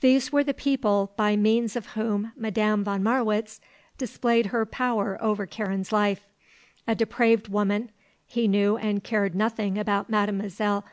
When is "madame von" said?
2.36-3.00